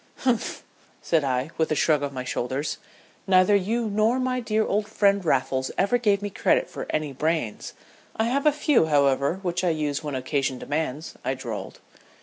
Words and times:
"Humph!" 0.21 0.63
said 1.03 1.23
I, 1.23 1.51
with 1.59 1.71
a 1.71 1.75
shrug 1.75 2.01
of 2.01 2.11
my 2.11 2.23
shoulders. 2.23 2.79
"Neither 3.27 3.55
you 3.55 3.87
nor 3.87 4.19
my 4.19 4.39
dear 4.39 4.65
old 4.65 4.87
friend 4.87 5.23
Raffles 5.23 5.69
ever 5.77 5.99
gave 5.99 6.23
me 6.23 6.31
credit 6.31 6.67
for 6.67 6.87
any 6.89 7.13
brains. 7.13 7.73
I 8.15 8.23
have 8.23 8.47
a 8.47 8.51
few, 8.51 8.87
however, 8.87 9.35
which 9.43 9.63
I 9.63 9.69
use 9.69 10.03
when 10.03 10.15
occasion 10.15 10.57
demands," 10.57 11.17
I 11.23 11.35
drawled. 11.35 11.81